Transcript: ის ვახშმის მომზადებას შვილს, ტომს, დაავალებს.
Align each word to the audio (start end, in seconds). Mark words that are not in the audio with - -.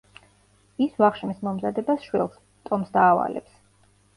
ის 0.85 0.95
ვახშმის 1.03 1.43
მომზადებას 1.49 2.07
შვილს, 2.09 2.41
ტომს, 2.71 2.91
დაავალებს. 2.97 3.57